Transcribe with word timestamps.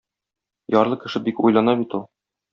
Ярлы 0.77 0.97
кеше 1.03 1.23
бик 1.29 1.43
уйлана 1.45 1.77
бит 1.85 1.97
ул. 2.01 2.05